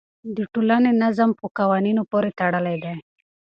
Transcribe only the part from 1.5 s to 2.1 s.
قوانینو